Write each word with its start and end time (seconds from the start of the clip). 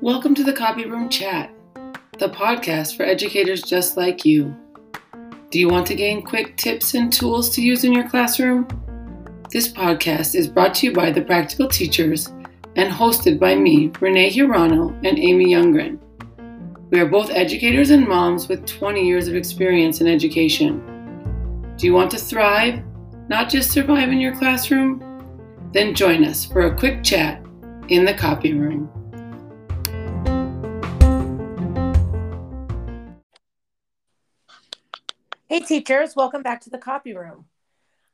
Welcome 0.00 0.34
to 0.34 0.42
the 0.42 0.52
Copy 0.52 0.86
Room 0.86 1.08
Chat, 1.08 1.54
the 2.18 2.28
podcast 2.28 2.96
for 2.96 3.04
educators 3.04 3.62
just 3.62 3.96
like 3.96 4.24
you. 4.24 4.56
Do 5.52 5.60
you 5.60 5.68
want 5.68 5.86
to 5.86 5.94
gain 5.94 6.22
quick 6.22 6.56
tips 6.56 6.94
and 6.94 7.12
tools 7.12 7.50
to 7.50 7.62
use 7.62 7.84
in 7.84 7.92
your 7.92 8.08
classroom? 8.08 8.66
This 9.52 9.72
podcast 9.72 10.34
is 10.34 10.48
brought 10.48 10.74
to 10.76 10.86
you 10.86 10.92
by 10.92 11.12
the 11.12 11.22
Practical 11.22 11.68
Teachers 11.68 12.32
and 12.74 12.92
hosted 12.92 13.38
by 13.38 13.54
me, 13.54 13.92
Renee 14.00 14.32
Hirano, 14.32 14.98
and 15.06 15.16
Amy 15.16 15.46
Youngren. 15.46 16.00
We 16.90 16.98
are 16.98 17.06
both 17.06 17.30
educators 17.30 17.90
and 17.90 18.08
moms 18.08 18.48
with 18.48 18.66
20 18.66 19.06
years 19.06 19.28
of 19.28 19.36
experience 19.36 20.00
in 20.00 20.08
education. 20.08 20.82
Do 21.76 21.86
you 21.86 21.92
want 21.92 22.10
to 22.10 22.18
thrive, 22.18 22.82
not 23.28 23.48
just 23.48 23.72
survive 23.72 24.10
in 24.10 24.20
your 24.20 24.34
classroom? 24.36 25.02
Then 25.72 25.94
join 25.94 26.24
us 26.24 26.44
for 26.44 26.62
a 26.62 26.76
quick 26.76 27.02
chat 27.02 27.44
in 27.88 28.04
the 28.04 28.14
copy 28.14 28.54
room. 28.54 28.90
Hey, 35.48 35.60
teachers, 35.60 36.14
welcome 36.14 36.42
back 36.42 36.60
to 36.62 36.70
the 36.70 36.78
copy 36.78 37.14
room. 37.14 37.46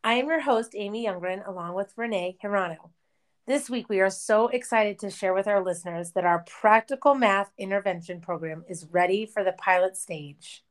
I 0.05 0.15
am 0.15 0.29
your 0.29 0.41
host, 0.41 0.75
Amy 0.75 1.07
Youngren, 1.07 1.47
along 1.47 1.75
with 1.75 1.93
Renee 1.97 2.37
Hirano. 2.43 2.91
This 3.47 3.69
week, 3.69 3.89
we 3.89 4.01
are 4.01 4.11
so 4.11 4.49
excited 4.49 4.99
to 5.01 5.11
share 5.11 5.35
with 5.35 5.47
our 5.47 5.63
listeners 5.63 6.13
that 6.13 6.25
our 6.25 6.45
practical 6.47 7.15
math 7.15 7.51
intervention 7.59 8.21
program 8.21 8.65
is 8.69 8.87
ready 8.91 9.27
for 9.27 9.45
the 9.45 9.53
pilot 9.53 9.97
stage. 9.97 10.63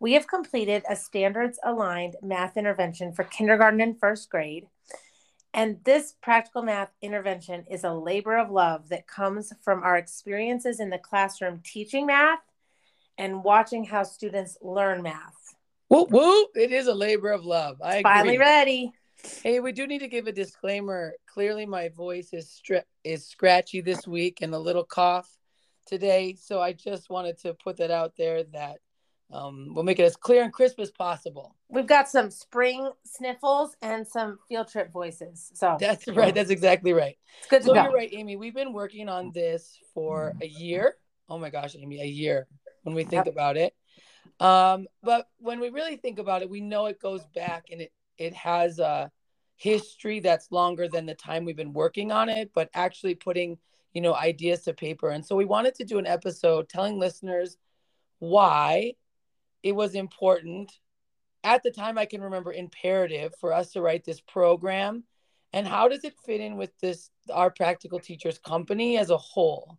We 0.00 0.14
have 0.14 0.26
completed 0.26 0.82
a 0.88 0.96
standards 0.96 1.58
aligned 1.62 2.16
math 2.22 2.56
intervention 2.56 3.12
for 3.12 3.24
kindergarten 3.24 3.82
and 3.82 4.00
first 4.00 4.30
grade. 4.30 4.66
And 5.52 5.84
this 5.84 6.14
practical 6.22 6.62
math 6.62 6.88
intervention 7.02 7.66
is 7.70 7.84
a 7.84 7.92
labor 7.92 8.38
of 8.38 8.50
love 8.50 8.88
that 8.88 9.06
comes 9.06 9.52
from 9.62 9.82
our 9.82 9.96
experiences 9.98 10.80
in 10.80 10.88
the 10.88 10.98
classroom 10.98 11.60
teaching 11.62 12.06
math 12.06 12.38
and 13.18 13.44
watching 13.44 13.84
how 13.84 14.04
students 14.04 14.56
learn 14.62 15.02
math. 15.02 15.54
Whoop 15.88 16.10
whoop! 16.10 16.50
It 16.54 16.72
is 16.72 16.86
a 16.86 16.94
labor 16.94 17.30
of 17.30 17.44
love. 17.44 17.82
I 17.82 18.00
Finally 18.00 18.38
ready. 18.38 18.92
Hey, 19.42 19.60
we 19.60 19.72
do 19.72 19.86
need 19.86 19.98
to 19.98 20.08
give 20.08 20.28
a 20.28 20.32
disclaimer. 20.32 21.12
Clearly, 21.26 21.66
my 21.66 21.90
voice 21.90 22.32
is 22.32 22.48
stri- 22.48 22.84
is 23.04 23.26
scratchy 23.26 23.82
this 23.82 24.06
week 24.06 24.38
and 24.40 24.54
a 24.54 24.58
little 24.58 24.84
cough 24.84 25.28
today. 25.84 26.36
So 26.40 26.62
I 26.62 26.72
just 26.72 27.10
wanted 27.10 27.38
to 27.40 27.54
put 27.54 27.76
that 27.78 27.90
out 27.90 28.14
there 28.16 28.44
that 28.44 28.78
um, 29.32 29.72
we'll 29.74 29.84
make 29.84 29.98
it 29.98 30.04
as 30.04 30.16
clear 30.16 30.42
and 30.42 30.52
crisp 30.52 30.80
as 30.80 30.90
possible. 30.90 31.54
We've 31.68 31.86
got 31.86 32.08
some 32.08 32.30
spring 32.30 32.90
sniffles 33.04 33.76
and 33.80 34.06
some 34.06 34.38
field 34.48 34.68
trip 34.68 34.92
voices. 34.92 35.50
So 35.54 35.76
That's 35.78 36.08
right. 36.08 36.34
That's 36.34 36.50
exactly 36.50 36.92
right. 36.92 37.16
it's 37.38 37.48
good 37.48 37.62
to 37.62 37.68
So 37.68 37.74
go. 37.74 37.82
you're 37.84 37.92
right, 37.92 38.10
Amy. 38.12 38.36
We've 38.36 38.54
been 38.54 38.72
working 38.72 39.08
on 39.08 39.30
this 39.32 39.78
for 39.94 40.34
a 40.40 40.46
year. 40.46 40.96
Oh 41.28 41.38
my 41.38 41.50
gosh, 41.50 41.76
Amy, 41.78 42.00
a 42.00 42.06
year 42.06 42.48
when 42.82 42.94
we 42.94 43.04
think 43.04 43.26
Yep. 43.26 43.34
about 43.34 43.56
it. 43.56 43.74
Um, 44.40 44.88
but 45.02 45.28
when 45.38 45.60
we 45.60 45.70
really 45.70 45.96
think 45.96 46.18
about 46.18 46.42
it, 46.42 46.50
we 46.50 46.60
know 46.60 46.86
it 46.86 47.00
goes 47.00 47.24
back 47.34 47.66
and 47.70 47.80
it 47.82 47.92
it 48.18 48.34
has 48.34 48.78
a 48.78 49.10
history 49.56 50.20
that's 50.20 50.50
longer 50.50 50.88
than 50.88 51.06
the 51.06 51.14
time 51.14 51.44
we've 51.44 51.56
been 51.56 51.72
working 51.72 52.10
on 52.10 52.28
it, 52.28 52.50
but 52.54 52.68
actually 52.74 53.14
putting 53.14 53.58
you 53.92 54.00
know 54.00 54.14
ideas 54.14 54.62
to 54.62 54.72
paper. 54.74 55.10
And 55.10 55.24
so 55.24 55.36
we 55.36 55.44
wanted 55.44 55.74
to 55.76 55.84
do 55.84 55.98
an 55.98 56.06
episode 56.06 56.68
telling 56.68 56.98
listeners 56.98 57.56
why 58.18 58.94
it 59.62 59.72
was 59.72 59.94
important. 59.94 60.72
At 61.42 61.62
the 61.62 61.70
time 61.70 61.98
I 61.98 62.06
can 62.06 62.20
remember 62.20 62.52
imperative 62.52 63.34
for 63.40 63.52
us 63.52 63.72
to 63.72 63.80
write 63.80 64.04
this 64.04 64.20
program. 64.20 65.04
And 65.52 65.66
how 65.66 65.88
does 65.88 66.04
it 66.04 66.14
fit 66.24 66.40
in 66.40 66.56
with 66.56 66.70
this 66.80 67.10
our 67.32 67.50
practical 67.50 67.98
teachers 67.98 68.38
company 68.38 68.98
as 68.98 69.10
a 69.10 69.16
whole? 69.16 69.78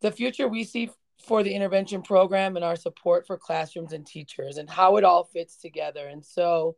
The 0.00 0.12
future 0.12 0.48
we 0.48 0.64
see 0.64 0.90
for 1.26 1.42
the 1.42 1.54
intervention 1.54 2.02
program 2.02 2.56
and 2.56 2.64
our 2.64 2.76
support 2.76 3.26
for 3.26 3.36
classrooms 3.36 3.92
and 3.92 4.06
teachers 4.06 4.56
and 4.56 4.70
how 4.70 4.96
it 4.96 5.04
all 5.04 5.24
fits 5.24 5.56
together. 5.56 6.06
And 6.06 6.24
so 6.24 6.76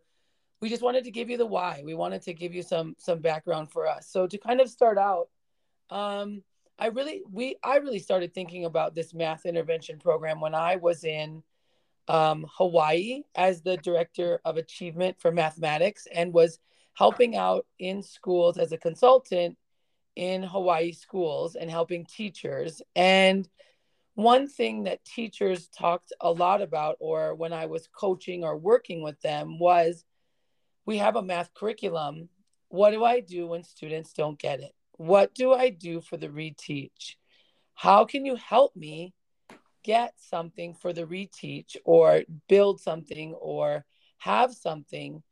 we 0.60 0.68
just 0.68 0.82
wanted 0.82 1.04
to 1.04 1.10
give 1.10 1.28
you 1.28 1.36
the 1.36 1.46
why. 1.46 1.82
We 1.84 1.94
wanted 1.94 2.22
to 2.22 2.34
give 2.34 2.54
you 2.54 2.62
some 2.62 2.96
some 2.98 3.20
background 3.20 3.70
for 3.70 3.86
us. 3.86 4.08
So 4.08 4.26
to 4.26 4.38
kind 4.38 4.60
of 4.60 4.68
start 4.70 4.98
out 4.98 5.28
um 5.92 6.42
i 6.78 6.86
really 6.86 7.22
we 7.30 7.56
i 7.62 7.76
really 7.76 7.98
started 7.98 8.32
thinking 8.32 8.64
about 8.64 8.94
this 8.94 9.12
math 9.12 9.44
intervention 9.46 9.98
program 9.98 10.40
when 10.40 10.54
i 10.54 10.76
was 10.76 11.04
in 11.04 11.42
um, 12.08 12.46
hawaii 12.56 13.22
as 13.34 13.62
the 13.62 13.76
director 13.78 14.40
of 14.44 14.56
achievement 14.56 15.16
for 15.20 15.30
mathematics 15.30 16.06
and 16.12 16.32
was 16.32 16.58
helping 16.94 17.36
out 17.36 17.66
in 17.78 18.02
schools 18.02 18.58
as 18.58 18.72
a 18.72 18.78
consultant 18.78 19.56
in 20.16 20.42
Hawaii 20.42 20.92
schools 20.92 21.54
and 21.54 21.70
helping 21.70 22.04
teachers. 22.04 22.82
And 22.94 23.48
one 24.14 24.46
thing 24.46 24.84
that 24.84 25.04
teachers 25.04 25.68
talked 25.68 26.12
a 26.20 26.30
lot 26.30 26.60
about, 26.60 26.96
or 27.00 27.34
when 27.34 27.52
I 27.52 27.66
was 27.66 27.88
coaching 27.88 28.44
or 28.44 28.56
working 28.56 29.02
with 29.02 29.20
them, 29.22 29.58
was 29.58 30.04
we 30.84 30.98
have 30.98 31.16
a 31.16 31.22
math 31.22 31.54
curriculum. 31.54 32.28
What 32.68 32.90
do 32.90 33.04
I 33.04 33.20
do 33.20 33.46
when 33.46 33.64
students 33.64 34.12
don't 34.12 34.38
get 34.38 34.60
it? 34.60 34.72
What 34.92 35.34
do 35.34 35.52
I 35.52 35.70
do 35.70 36.00
for 36.00 36.16
the 36.16 36.28
reteach? 36.28 37.16
How 37.74 38.04
can 38.04 38.26
you 38.26 38.36
help 38.36 38.76
me 38.76 39.14
get 39.82 40.14
something 40.18 40.74
for 40.74 40.92
the 40.92 41.04
reteach 41.04 41.76
or 41.84 42.22
build 42.48 42.80
something 42.80 43.34
or 43.34 43.84
have 44.18 44.52
something 44.52 45.22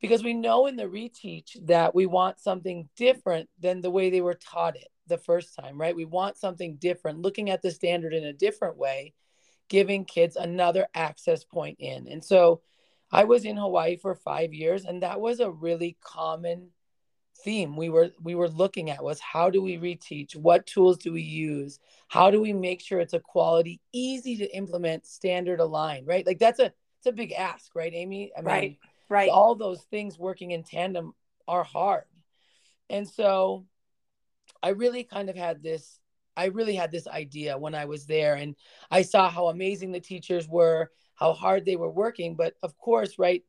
because 0.00 0.22
we 0.22 0.34
know 0.34 0.66
in 0.66 0.76
the 0.76 0.84
reteach 0.84 1.56
that 1.66 1.94
we 1.94 2.06
want 2.06 2.38
something 2.38 2.88
different 2.96 3.48
than 3.58 3.80
the 3.80 3.90
way 3.90 4.10
they 4.10 4.20
were 4.20 4.34
taught 4.34 4.76
it 4.76 4.88
the 5.08 5.18
first 5.18 5.56
time, 5.56 5.80
right? 5.80 5.96
We 5.96 6.04
want 6.04 6.36
something 6.36 6.76
different, 6.76 7.20
looking 7.22 7.50
at 7.50 7.62
the 7.62 7.70
standard 7.70 8.14
in 8.14 8.24
a 8.24 8.32
different 8.32 8.76
way, 8.76 9.14
giving 9.68 10.04
kids 10.04 10.36
another 10.36 10.86
access 10.94 11.42
point 11.44 11.78
in. 11.80 12.06
And 12.08 12.24
so 12.24 12.62
I 13.10 13.24
was 13.24 13.44
in 13.44 13.56
Hawaii 13.56 13.96
for 13.96 14.14
5 14.14 14.52
years 14.52 14.84
and 14.84 15.02
that 15.02 15.20
was 15.20 15.40
a 15.40 15.50
really 15.50 15.96
common 16.00 16.68
theme 17.44 17.76
we 17.76 17.88
were 17.88 18.10
we 18.22 18.34
were 18.34 18.48
looking 18.48 18.90
at 18.90 19.02
was 19.02 19.20
how 19.20 19.48
do 19.48 19.62
we 19.62 19.76
reteach 19.76 20.34
what 20.34 20.66
tools 20.66 20.98
do 20.98 21.12
we 21.12 21.22
use 21.22 21.78
how 22.08 22.30
do 22.30 22.40
we 22.40 22.52
make 22.52 22.80
sure 22.80 22.98
it's 22.98 23.14
a 23.14 23.20
quality 23.20 23.80
easy 23.92 24.36
to 24.36 24.56
implement 24.56 25.06
standard 25.06 25.60
aligned 25.60 26.06
right 26.06 26.26
like 26.26 26.38
that's 26.38 26.58
a 26.58 26.66
it's 26.98 27.06
a 27.06 27.12
big 27.12 27.32
ask 27.32 27.74
right 27.76 27.92
amy 27.94 28.32
i 28.36 28.40
mean 28.40 28.46
Right. 28.46 28.78
Right. 29.10 29.30
all 29.30 29.54
those 29.54 29.82
things 29.90 30.18
working 30.18 30.50
in 30.50 30.62
tandem 30.64 31.14
are 31.48 31.64
hard. 31.64 32.04
And 32.90 33.08
so 33.08 33.64
I 34.62 34.70
really 34.70 35.02
kind 35.02 35.30
of 35.30 35.36
had 35.36 35.62
this 35.62 35.98
I 36.36 36.46
really 36.46 36.76
had 36.76 36.92
this 36.92 37.08
idea 37.08 37.58
when 37.58 37.74
I 37.74 37.86
was 37.86 38.06
there 38.06 38.34
and 38.36 38.54
I 38.92 39.02
saw 39.02 39.28
how 39.28 39.48
amazing 39.48 39.90
the 39.90 39.98
teachers 39.98 40.46
were, 40.46 40.92
how 41.16 41.32
hard 41.32 41.64
they 41.64 41.74
were 41.74 41.90
working, 41.90 42.36
but 42.36 42.54
of 42.62 42.78
course, 42.78 43.18
right, 43.18 43.42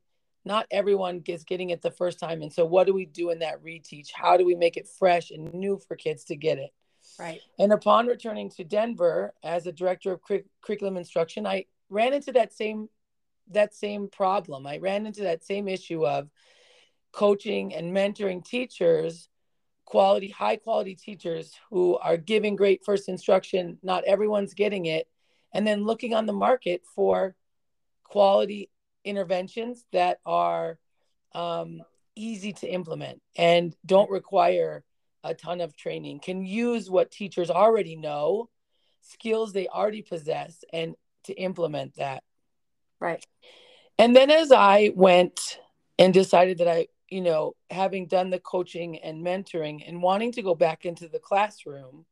not 0.44 0.66
everyone 0.70 1.20
gets 1.20 1.44
getting 1.44 1.70
it 1.70 1.82
the 1.82 1.90
first 1.90 2.18
time 2.18 2.42
and 2.42 2.52
so 2.52 2.64
what 2.64 2.86
do 2.86 2.94
we 2.94 3.06
do 3.06 3.30
in 3.30 3.40
that 3.40 3.62
reteach? 3.62 4.10
How 4.12 4.36
do 4.36 4.44
we 4.44 4.54
make 4.54 4.76
it 4.76 4.88
fresh 4.88 5.30
and 5.30 5.52
new 5.52 5.78
for 5.86 5.96
kids 5.96 6.24
to 6.24 6.36
get 6.36 6.58
it? 6.58 6.70
Right. 7.18 7.40
And 7.58 7.72
upon 7.72 8.06
returning 8.06 8.50
to 8.50 8.64
Denver 8.64 9.34
as 9.42 9.66
a 9.66 9.72
director 9.72 10.12
of 10.12 10.22
curric- 10.22 10.48
curriculum 10.62 10.96
instruction, 10.96 11.46
I 11.46 11.66
ran 11.88 12.12
into 12.12 12.32
that 12.32 12.52
same 12.52 12.88
that 13.50 13.74
same 13.74 14.08
problem. 14.08 14.66
I 14.66 14.78
ran 14.78 15.06
into 15.06 15.22
that 15.22 15.44
same 15.44 15.66
issue 15.68 16.06
of 16.06 16.30
coaching 17.12 17.74
and 17.74 17.94
mentoring 17.94 18.44
teachers, 18.44 19.28
quality, 19.84 20.28
high 20.28 20.56
quality 20.56 20.94
teachers 20.94 21.52
who 21.70 21.98
are 21.98 22.16
giving 22.16 22.54
great 22.54 22.84
first 22.84 23.08
instruction. 23.08 23.78
Not 23.82 24.04
everyone's 24.04 24.54
getting 24.54 24.86
it. 24.86 25.08
And 25.52 25.66
then 25.66 25.84
looking 25.84 26.14
on 26.14 26.26
the 26.26 26.32
market 26.32 26.82
for 26.94 27.34
quality 28.04 28.70
interventions 29.04 29.84
that 29.92 30.18
are 30.24 30.78
um, 31.34 31.82
easy 32.14 32.52
to 32.54 32.68
implement 32.68 33.20
and 33.36 33.74
don't 33.86 34.10
require 34.10 34.84
a 35.22 35.34
ton 35.34 35.60
of 35.60 35.76
training, 35.76 36.20
can 36.20 36.44
use 36.44 36.90
what 36.90 37.10
teachers 37.10 37.50
already 37.50 37.96
know, 37.96 38.48
skills 39.02 39.52
they 39.52 39.68
already 39.68 40.02
possess, 40.02 40.64
and 40.72 40.94
to 41.24 41.34
implement 41.34 41.96
that. 41.96 42.22
Right. 43.00 43.24
And 43.98 44.16
then 44.16 44.30
as 44.30 44.50
I 44.50 44.92
went 44.94 45.58
and 45.98 46.14
decided 46.14 46.58
that 46.58 46.68
I, 46.68 46.88
you 47.08 47.20
know, 47.20 47.54
having 47.70 48.06
done 48.06 48.30
the 48.30 48.38
coaching 48.38 48.98
and 48.98 49.24
mentoring 49.24 49.82
and 49.86 50.02
wanting 50.02 50.32
to 50.32 50.42
go 50.42 50.54
back 50.54 50.86
into 50.86 51.08
the 51.08 51.18
classroom, 51.18 52.06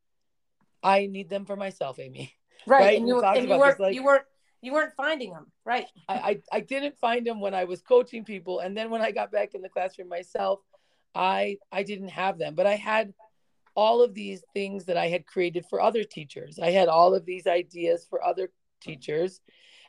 I 0.82 1.06
need 1.06 1.31
them 1.31 1.46
for 1.46 1.56
myself, 1.56 1.99
Amy. 1.99 2.34
Right. 2.67 2.81
Right, 2.81 2.99
And 2.99 3.08
you, 3.08 3.23
and 3.23 3.49
you 3.49 3.58
weren't 3.58 3.81
like- 3.81 3.94
you 3.94 4.05
weren't 4.05 4.25
you 4.60 4.72
weren't 4.72 4.94
finding 4.96 5.32
them. 5.32 5.46
Right. 5.64 5.87
I, 6.08 6.14
I, 6.14 6.40
I 6.52 6.60
didn't 6.60 6.99
find 6.99 7.26
them 7.26 7.40
when 7.40 7.55
I 7.55 7.64
was 7.64 7.81
coaching 7.81 8.25
people. 8.25 8.60
And 8.60 8.76
then 8.76 8.90
when 8.90 9.02
I 9.02 9.12
got 9.12 9.31
back 9.31 9.55
in 9.55 9.62
the 9.62 9.69
classroom 9.69 10.08
myself, 10.08 10.60
I 11.14 11.58
I 11.72 11.82
didn't 11.82 12.08
have 12.08 12.38
them. 12.38 12.55
But 12.55 12.66
I 12.66 12.75
had 12.75 13.14
all 13.78 14.02
of 14.02 14.12
these 14.12 14.43
things 14.55 14.87
that 14.87 14.96
I 14.96 15.06
had 15.06 15.25
created 15.25 15.64
for 15.70 15.81
other 15.81 16.02
teachers. 16.02 16.58
I 16.58 16.72
had 16.72 16.88
all 16.88 17.14
of 17.14 17.25
these 17.25 17.46
ideas 17.46 18.05
for 18.10 18.25
other 18.25 18.50
teachers. 18.81 19.40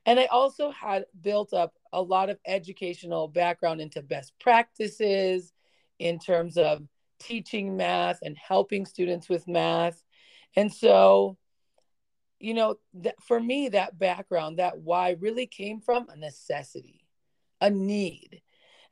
And 0.06 0.20
I 0.20 0.26
also 0.26 0.70
had 0.70 1.06
built 1.22 1.54
up 1.54 1.74
a 1.92 2.00
lot 2.00 2.30
of 2.30 2.38
educational 2.46 3.28
background 3.28 3.82
into 3.82 4.04
best 4.04 4.34
practices 4.40 5.52
in 5.98 6.20
terms 6.20 6.56
of 6.56 6.84
teaching 7.20 7.76
math 7.76 8.20
and 8.22 8.38
helping 8.38 8.86
students 8.86 9.28
with 9.28 9.48
math. 9.48 10.04
And 10.56 10.72
so, 10.72 11.39
you 12.40 12.54
know, 12.54 12.76
th- 13.02 13.16
for 13.22 13.40
me, 13.40 13.70
that 13.70 14.00
background, 14.00 14.60
that 14.60 14.80
why 14.80 15.16
really 15.20 15.46
came 15.46 15.82
from 15.82 16.08
a 16.10 16.16
necessity, 16.16 17.06
a 17.62 17.70
need. 17.70 18.42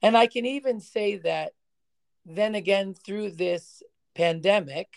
And 0.02 0.16
I 0.18 0.28
can 0.28 0.46
even 0.46 0.80
say 0.80 1.18
that 1.18 1.54
then 2.26 2.56
again, 2.56 2.94
through 2.94 3.32
this 3.32 3.82
pandemic, 4.14 4.90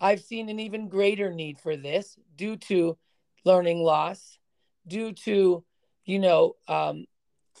I've 0.00 0.20
seen 0.20 0.48
an 0.48 0.58
even 0.58 0.88
greater 0.88 1.32
need 1.32 1.60
for 1.60 1.76
this 1.76 2.16
due 2.34 2.56
to 2.56 2.98
learning 3.44 3.78
loss, 3.78 4.38
due 4.86 5.12
to, 5.12 5.64
you 6.04 6.18
know, 6.18 6.56
um, 6.66 7.04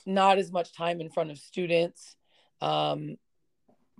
not 0.06 0.38
as 0.38 0.50
much 0.50 0.74
time 0.74 1.00
in 1.00 1.10
front 1.10 1.30
of 1.30 1.38
students, 1.38 2.16
um, 2.60 3.16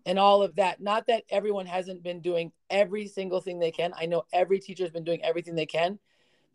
and 0.07 0.19
all 0.19 0.43
of 0.43 0.57
that. 0.57 0.81
Not 0.81 1.07
that 1.07 1.25
everyone 1.31 1.67
hasn't 1.67 2.03
been 2.03 2.21
doing 2.21 2.53
every 2.69 3.07
single 3.07 3.41
thing 3.41 3.59
they 3.59 3.71
can. 3.71 3.93
I 3.97 4.07
know 4.07 4.25
every 4.33 4.59
teacher 4.59 4.85
has 4.85 4.93
been 4.93 5.05
doing 5.05 5.23
everything 5.25 5.55
they 5.55 5.67
can, 5.67 5.99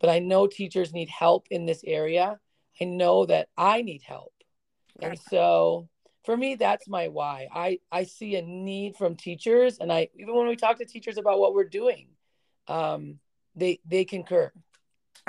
but 0.00 0.10
I 0.10 0.18
know 0.18 0.46
teachers 0.46 0.92
need 0.92 1.08
help 1.08 1.46
in 1.50 1.66
this 1.66 1.82
area. 1.86 2.38
I 2.80 2.84
know 2.84 3.26
that 3.26 3.48
I 3.56 3.82
need 3.82 4.02
help. 4.02 4.32
And 5.00 5.18
so 5.30 5.88
for 6.24 6.36
me, 6.36 6.56
that's 6.56 6.88
my 6.88 7.08
why. 7.08 7.48
I, 7.54 7.78
I 7.92 8.04
see 8.04 8.36
a 8.36 8.42
need 8.42 8.96
from 8.96 9.16
teachers. 9.16 9.78
And 9.78 9.92
I, 9.92 10.08
even 10.16 10.34
when 10.34 10.48
we 10.48 10.56
talk 10.56 10.78
to 10.78 10.84
teachers 10.84 11.18
about 11.18 11.38
what 11.38 11.54
we're 11.54 11.64
doing, 11.64 12.08
um, 12.68 13.18
they, 13.54 13.80
they 13.86 14.04
concur. 14.04 14.52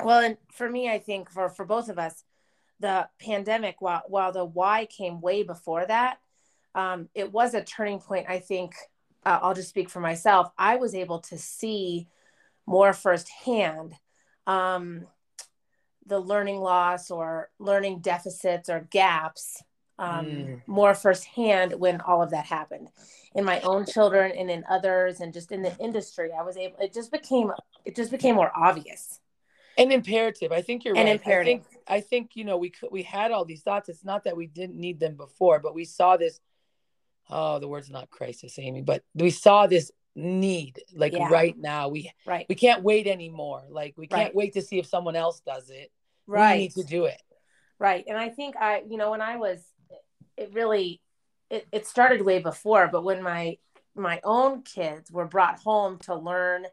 Well, 0.02 0.20
and 0.20 0.36
for 0.52 0.68
me, 0.68 0.90
I 0.90 0.98
think 0.98 1.30
for, 1.30 1.48
for 1.48 1.64
both 1.64 1.88
of 1.88 1.98
us, 1.98 2.24
the 2.80 3.08
pandemic, 3.20 3.80
while, 3.80 4.02
while 4.06 4.32
the 4.32 4.44
why 4.44 4.86
came 4.86 5.20
way 5.20 5.42
before 5.42 5.84
that, 5.86 6.18
um, 6.74 7.08
it 7.14 7.32
was 7.32 7.54
a 7.54 7.62
turning 7.62 8.00
point. 8.00 8.26
I 8.28 8.38
think 8.38 8.74
uh, 9.24 9.38
I'll 9.42 9.54
just 9.54 9.68
speak 9.68 9.90
for 9.90 10.00
myself. 10.00 10.50
I 10.58 10.76
was 10.76 10.94
able 10.94 11.20
to 11.20 11.38
see 11.38 12.08
more 12.66 12.92
firsthand 12.92 13.94
um, 14.46 15.06
the 16.06 16.18
learning 16.18 16.60
loss 16.60 17.10
or 17.10 17.50
learning 17.58 18.00
deficits 18.00 18.68
or 18.68 18.86
gaps 18.90 19.62
um, 19.98 20.26
mm. 20.26 20.62
more 20.66 20.94
firsthand 20.94 21.74
when 21.74 22.00
all 22.00 22.22
of 22.22 22.30
that 22.30 22.46
happened 22.46 22.88
in 23.34 23.44
my 23.44 23.60
own 23.60 23.84
children 23.84 24.32
and 24.32 24.50
in 24.50 24.64
others 24.70 25.20
and 25.20 25.32
just 25.32 25.52
in 25.52 25.62
the 25.62 25.76
industry 25.78 26.30
i 26.38 26.42
was 26.42 26.56
able 26.56 26.76
it 26.78 26.94
just 26.94 27.10
became 27.10 27.50
it 27.84 27.96
just 27.96 28.10
became 28.10 28.36
more 28.36 28.52
obvious 28.56 29.20
and 29.76 29.92
imperative 29.92 30.52
i 30.52 30.62
think 30.62 30.84
you're 30.84 30.96
and 30.96 31.06
right 31.06 31.16
imperative. 31.16 31.60
i 31.60 31.62
think 31.62 31.82
i 31.88 32.00
think 32.00 32.30
you 32.34 32.44
know 32.44 32.56
we 32.56 32.70
could 32.70 32.90
we 32.92 33.02
had 33.02 33.32
all 33.32 33.44
these 33.44 33.62
thoughts 33.62 33.88
it's 33.88 34.04
not 34.04 34.24
that 34.24 34.36
we 34.36 34.46
didn't 34.46 34.76
need 34.76 35.00
them 35.00 35.16
before 35.16 35.58
but 35.58 35.74
we 35.74 35.84
saw 35.84 36.16
this 36.16 36.40
oh 37.30 37.58
the 37.58 37.68
word's 37.68 37.90
not 37.90 38.10
crisis 38.10 38.58
amy 38.58 38.82
but 38.82 39.02
we 39.14 39.30
saw 39.30 39.66
this 39.66 39.90
need 40.14 40.80
like 40.94 41.12
yeah. 41.12 41.28
right 41.28 41.56
now 41.56 41.88
we 41.88 42.10
right. 42.26 42.46
we 42.48 42.56
can't 42.56 42.82
wait 42.82 43.06
anymore. 43.06 43.62
Like 43.70 43.94
we 43.96 44.08
can't 44.08 44.28
right. 44.28 44.34
wait 44.34 44.54
to 44.54 44.62
see 44.62 44.78
if 44.78 44.86
someone 44.86 45.14
else 45.14 45.40
does 45.46 45.70
it. 45.70 45.92
Right 46.26 46.54
we 46.54 46.58
need 46.62 46.72
to 46.72 46.82
do 46.82 47.04
it. 47.04 47.22
Right. 47.78 48.04
And 48.08 48.18
i 48.18 48.28
think 48.28 48.56
i 48.56 48.82
you 48.88 48.96
know 48.96 49.12
when 49.12 49.22
i 49.22 49.36
was 49.36 49.60
it 50.36 50.52
really 50.52 51.00
it, 51.50 51.66
it 51.70 51.86
started 51.86 52.22
way 52.22 52.40
before 52.40 52.88
but 52.90 53.04
when 53.04 53.22
my 53.22 53.58
my 53.94 54.20
own 54.24 54.62
kids 54.62 55.10
were 55.10 55.26
brought 55.26 55.60
home 55.60 55.98
to 55.98 56.14
learn 56.16 56.66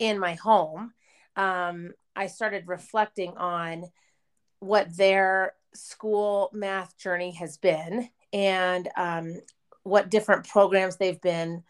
in 0.00 0.18
my 0.18 0.34
home 0.34 0.92
um, 1.36 1.92
i 2.16 2.26
started 2.26 2.64
reflecting 2.66 3.36
on 3.36 3.84
what 4.58 4.96
their 4.96 5.52
school 5.74 6.50
math 6.52 6.96
journey 6.96 7.32
has 7.32 7.56
been. 7.58 8.08
And 8.32 8.88
um, 8.96 9.40
what 9.84 10.10
different 10.10 10.48
programs 10.48 10.96
they've 10.96 11.20
been 11.20 11.62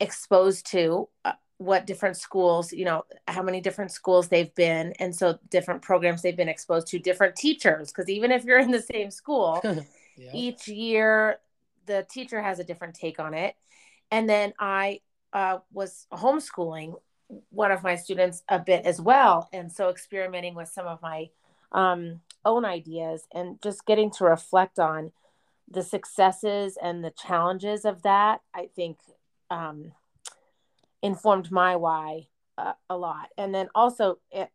exposed 0.00 0.66
to 0.72 1.08
uh, 1.24 1.32
what 1.58 1.86
different 1.86 2.16
schools 2.16 2.72
you 2.72 2.86
know 2.86 3.04
how 3.28 3.42
many 3.42 3.60
different 3.60 3.92
schools 3.92 4.28
they've 4.28 4.54
been 4.54 4.94
and 4.98 5.14
so 5.14 5.38
different 5.50 5.82
programs 5.82 6.22
they've 6.22 6.36
been 6.36 6.48
exposed 6.48 6.86
to 6.86 6.98
different 6.98 7.36
teachers 7.36 7.92
because 7.92 8.08
even 8.08 8.32
if 8.32 8.44
you're 8.44 8.58
in 8.58 8.70
the 8.70 8.80
same 8.80 9.10
school 9.10 9.60
yeah. 10.16 10.30
each 10.34 10.66
year 10.66 11.38
the 11.84 12.04
teacher 12.10 12.40
has 12.40 12.58
a 12.58 12.64
different 12.64 12.94
take 12.94 13.20
on 13.20 13.34
it 13.34 13.54
and 14.10 14.28
then 14.28 14.54
i 14.58 15.00
uh, 15.34 15.58
was 15.70 16.06
homeschooling 16.12 16.94
one 17.50 17.70
of 17.70 17.82
my 17.82 17.94
students 17.94 18.42
a 18.48 18.58
bit 18.58 18.86
as 18.86 18.98
well 19.00 19.48
and 19.52 19.70
so 19.70 19.90
experimenting 19.90 20.54
with 20.54 20.68
some 20.68 20.86
of 20.86 21.00
my 21.02 21.28
um, 21.72 22.20
own 22.44 22.64
ideas 22.64 23.26
and 23.32 23.60
just 23.62 23.84
getting 23.84 24.10
to 24.10 24.24
reflect 24.24 24.78
on 24.78 25.12
the 25.70 25.82
successes 25.82 26.76
and 26.82 27.04
the 27.04 27.12
challenges 27.12 27.84
of 27.84 28.02
that 28.02 28.40
i 28.54 28.66
think 28.74 28.98
um, 29.50 29.92
informed 31.02 31.50
my 31.50 31.76
why 31.76 32.28
uh, 32.60 32.74
a 32.88 32.96
lot. 32.96 33.28
And 33.38 33.54
then 33.54 33.68
also 33.74 34.18
it, 34.30 34.50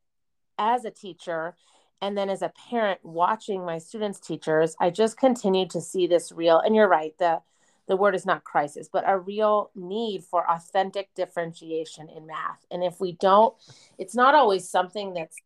as 0.57 0.85
a 0.85 0.91
teacher 0.91 1.56
and 2.01 2.17
then 2.17 2.29
as 2.29 2.41
a 2.41 2.53
parent 2.69 3.00
watching 3.03 3.65
my 3.65 3.77
students 3.77 4.19
teachers 4.19 4.75
i 4.79 4.89
just 4.89 5.17
continued 5.17 5.69
to 5.69 5.81
see 5.81 6.07
this 6.07 6.31
real 6.31 6.59
and 6.59 6.73
you're 6.73 6.88
right 6.88 7.13
the 7.19 7.41
the 7.88 7.97
word 7.97 8.15
is 8.15 8.25
not 8.25 8.45
crisis 8.45 8.88
but 8.91 9.03
a 9.06 9.17
real 9.17 9.69
need 9.75 10.23
for 10.23 10.50
authentic 10.50 11.09
differentiation 11.13 12.07
in 12.07 12.25
math. 12.25 12.65
And 12.71 12.83
if 12.83 13.01
we 13.01 13.13
don't 13.13 13.53
it's 13.97 14.15
not 14.15 14.33
always 14.33 14.69
something 14.69 15.13
that's 15.13 15.38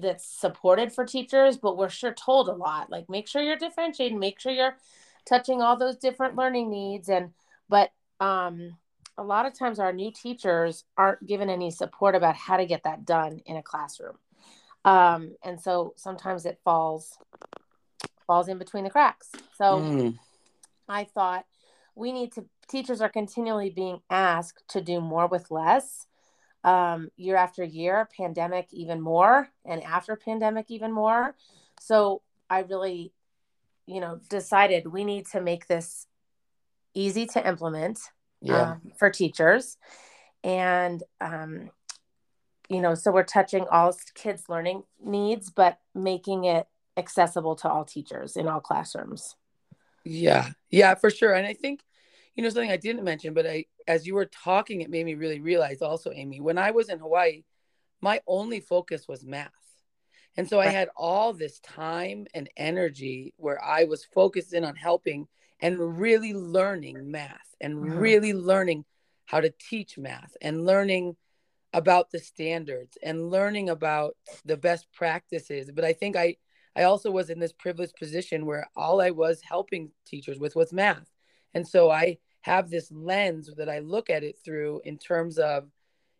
that's 0.00 0.24
supported 0.24 0.92
for 0.92 1.04
teachers 1.04 1.56
but 1.56 1.76
we're 1.76 1.88
sure 1.88 2.12
told 2.12 2.48
a 2.48 2.52
lot 2.52 2.90
like 2.90 3.08
make 3.08 3.28
sure 3.28 3.42
you're 3.42 3.56
differentiating 3.56 4.18
make 4.18 4.40
sure 4.40 4.52
you're 4.52 4.76
touching 5.26 5.60
all 5.60 5.76
those 5.76 5.96
different 5.96 6.36
learning 6.36 6.70
needs 6.70 7.08
and 7.08 7.30
but 7.68 7.92
um 8.20 8.76
a 9.18 9.22
lot 9.22 9.44
of 9.44 9.52
times 9.52 9.78
our 9.78 9.92
new 9.92 10.10
teachers 10.10 10.84
aren't 10.96 11.26
given 11.26 11.50
any 11.50 11.70
support 11.70 12.14
about 12.14 12.34
how 12.34 12.56
to 12.56 12.64
get 12.64 12.84
that 12.84 13.04
done 13.04 13.40
in 13.46 13.56
a 13.56 13.62
classroom 13.62 14.16
um, 14.82 15.36
and 15.44 15.60
so 15.60 15.92
sometimes 15.96 16.46
it 16.46 16.58
falls 16.64 17.18
falls 18.26 18.48
in 18.48 18.58
between 18.58 18.84
the 18.84 18.90
cracks 18.90 19.30
so 19.58 19.78
mm. 19.78 20.18
i 20.88 21.04
thought 21.04 21.44
we 21.94 22.12
need 22.12 22.32
to 22.32 22.44
teachers 22.68 23.00
are 23.00 23.08
continually 23.08 23.68
being 23.68 24.00
asked 24.08 24.62
to 24.68 24.80
do 24.80 25.00
more 25.00 25.26
with 25.26 25.50
less 25.50 26.06
um, 26.64 27.10
year 27.16 27.36
after 27.36 27.64
year 27.64 28.08
pandemic 28.16 28.68
even 28.72 29.00
more 29.00 29.48
and 29.64 29.82
after 29.82 30.16
pandemic 30.16 30.66
even 30.70 30.92
more. 30.92 31.34
So 31.80 32.22
i 32.48 32.60
really 32.60 33.12
you 33.86 34.00
know 34.00 34.20
decided 34.28 34.86
we 34.86 35.04
need 35.04 35.24
to 35.24 35.40
make 35.40 35.68
this 35.68 36.06
easy 36.94 37.24
to 37.24 37.46
implement 37.46 38.00
yeah. 38.40 38.72
um, 38.72 38.92
for 38.98 39.10
teachers. 39.10 39.76
And 40.42 41.02
um, 41.20 41.70
you 42.68 42.80
know 42.80 42.94
so 42.94 43.10
we're 43.10 43.24
touching 43.24 43.66
all 43.70 43.94
kids 44.14 44.44
learning 44.48 44.84
needs 45.02 45.50
but 45.50 45.78
making 45.94 46.44
it 46.44 46.66
accessible 46.96 47.56
to 47.56 47.68
all 47.68 47.84
teachers 47.84 48.36
in 48.36 48.48
all 48.48 48.60
classrooms. 48.60 49.36
Yeah. 50.04 50.50
Yeah 50.70 50.94
for 50.94 51.10
sure. 51.10 51.34
And 51.34 51.46
i 51.46 51.54
think 51.54 51.80
you 52.40 52.44
know 52.44 52.48
something 52.48 52.70
i 52.70 52.76
didn't 52.78 53.04
mention 53.04 53.34
but 53.34 53.46
i 53.46 53.62
as 53.86 54.06
you 54.06 54.14
were 54.14 54.24
talking 54.24 54.80
it 54.80 54.88
made 54.88 55.04
me 55.04 55.14
really 55.14 55.40
realize 55.40 55.82
also 55.82 56.10
amy 56.14 56.40
when 56.40 56.56
i 56.56 56.70
was 56.70 56.88
in 56.88 56.98
hawaii 56.98 57.42
my 58.00 58.20
only 58.26 58.60
focus 58.60 59.06
was 59.06 59.26
math. 59.26 59.50
And 60.38 60.48
so 60.48 60.58
i 60.58 60.68
had 60.68 60.88
all 60.96 61.34
this 61.34 61.58
time 61.60 62.26
and 62.32 62.48
energy 62.56 63.34
where 63.36 63.62
i 63.62 63.84
was 63.84 64.06
focused 64.06 64.54
in 64.54 64.64
on 64.64 64.74
helping 64.74 65.28
and 65.60 66.00
really 66.00 66.32
learning 66.32 67.10
math 67.10 67.54
and 67.60 67.74
mm-hmm. 67.74 67.98
really 67.98 68.32
learning 68.32 68.86
how 69.26 69.42
to 69.42 69.52
teach 69.68 69.98
math 69.98 70.34
and 70.40 70.64
learning 70.64 71.16
about 71.74 72.10
the 72.10 72.20
standards 72.20 72.96
and 73.02 73.30
learning 73.30 73.68
about 73.68 74.16
the 74.46 74.56
best 74.56 74.86
practices. 74.94 75.70
But 75.70 75.84
i 75.84 75.92
think 75.92 76.16
i 76.16 76.36
i 76.74 76.84
also 76.84 77.10
was 77.10 77.28
in 77.28 77.38
this 77.38 77.52
privileged 77.52 77.96
position 77.96 78.46
where 78.46 78.70
all 78.74 79.02
i 79.02 79.10
was 79.10 79.42
helping 79.42 79.90
teachers 80.06 80.38
with 80.38 80.56
was 80.56 80.72
math. 80.72 81.10
And 81.52 81.68
so 81.68 81.90
i 81.90 82.16
have 82.42 82.70
this 82.70 82.90
lens 82.90 83.50
that 83.56 83.68
i 83.68 83.78
look 83.78 84.10
at 84.10 84.24
it 84.24 84.38
through 84.44 84.80
in 84.84 84.98
terms 84.98 85.38
of 85.38 85.68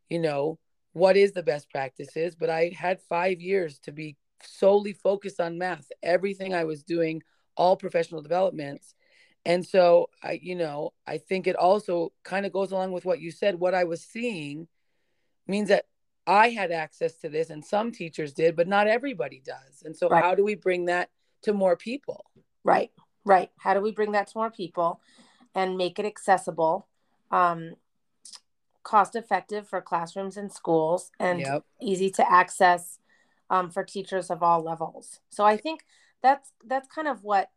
you 0.09 0.19
know 0.19 0.59
what 0.93 1.17
is 1.17 1.33
the 1.33 1.43
best 1.43 1.71
practices 1.71 2.35
but 2.35 2.51
i 2.51 2.73
had 2.77 3.01
5 3.01 3.41
years 3.41 3.79
to 3.81 3.93
be 3.93 4.17
solely 4.43 4.93
focused 4.93 5.41
on 5.41 5.59
math 5.59 5.91
everything 6.03 6.55
i 6.55 6.65
was 6.65 6.83
doing 6.83 7.23
all 7.57 7.77
professional 7.77 8.23
developments 8.23 8.95
and 9.45 9.67
so 9.67 10.09
i 10.23 10.39
you 10.43 10.55
know 10.55 10.93
i 11.07 11.19
think 11.19 11.47
it 11.47 11.57
also 11.57 12.13
kind 12.25 12.47
of 12.47 12.53
goes 12.53 12.73
along 12.73 12.93
with 12.93 13.05
what 13.05 13.21
you 13.21 13.31
said 13.31 13.61
what 13.61 13.75
i 13.75 13.85
was 13.85 14.03
seeing 14.03 14.67
means 15.47 15.69
that 15.69 15.87
I 16.27 16.51
had 16.51 16.71
access 16.71 17.15
to 17.19 17.29
this 17.29 17.51
and 17.51 17.65
some 17.65 17.91
teachers 17.91 18.33
did, 18.33 18.55
but 18.55 18.69
not 18.69 18.87
everybody 18.87 19.43
does. 19.45 19.83
And 19.85 19.97
so, 19.97 20.09
right. 20.09 20.23
how 20.23 20.35
do 20.35 20.45
we 20.45 20.55
bring 20.55 20.85
that 20.85 21.11
to 21.43 21.53
more 21.53 21.77
people? 21.77 22.25
Right, 22.63 22.91
right. 23.25 23.51
How 23.59 23.75
do 23.75 23.81
we 23.81 23.91
bring 23.91 24.13
that 24.13 24.29
to 24.29 24.39
more 24.39 24.51
people 24.51 25.01
and 25.55 25.77
make 25.77 25.99
it 25.99 26.07
accessible, 26.07 26.87
um, 27.31 27.75
cost 28.83 29.17
effective 29.17 29.69
for 29.69 29.81
classrooms 29.81 30.37
and 30.37 30.53
schools, 30.53 31.11
and 31.19 31.41
yep. 31.41 31.65
easy 31.81 32.11
to 32.11 32.31
access 32.31 32.99
um, 33.51 33.71
for 33.71 33.85
teachers 33.85 34.31
of 34.31 34.43
all 34.43 34.63
levels. 34.63 35.21
So 35.29 35.45
I 35.45 35.57
think 35.57 35.85
that's 36.23 36.53
that's 36.65 36.89
kind 36.89 37.09
of 37.09 37.25
what 37.25 37.51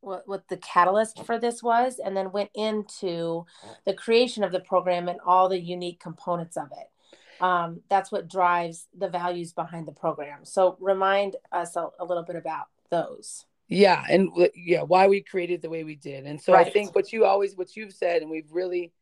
what, 0.00 0.22
what 0.26 0.48
the 0.48 0.56
catalyst 0.56 1.24
for 1.24 1.38
this 1.38 1.62
was 1.62 1.98
and 1.98 2.16
then 2.16 2.30
went 2.30 2.50
into 2.54 3.44
the 3.84 3.92
creation 3.92 4.44
of 4.44 4.52
the 4.52 4.60
program 4.60 5.08
and 5.08 5.18
all 5.26 5.48
the 5.48 5.58
unique 5.58 6.00
components 6.00 6.56
of 6.56 6.68
it 6.72 7.42
um, 7.42 7.80
that's 7.88 8.10
what 8.10 8.28
drives 8.28 8.86
the 8.96 9.08
values 9.08 9.52
behind 9.52 9.86
the 9.86 9.92
program 9.92 10.44
so 10.44 10.76
remind 10.80 11.36
us 11.52 11.76
a, 11.76 11.88
a, 11.98 12.04
little 12.04 12.22
bit 12.22 12.36
about 12.36 12.66
those 12.90 13.44
yeah 13.68 14.04
and 14.08 14.30
yeah 14.54 14.82
why 14.82 15.06
we 15.06 15.20
created 15.20 15.60
the 15.62 15.68
way 15.68 15.84
we 15.84 15.94
did 15.94 16.24
and 16.24 16.40
so 16.40 16.52
right. 16.52 16.66
i 16.66 16.70
think 16.70 16.94
what 16.94 17.12
you 17.12 17.24
always 17.24 17.56
what 17.56 17.76
you've 17.76 17.92
said 17.92 18.22
and 18.22 18.30
we've 18.30 18.50
really 18.50 18.92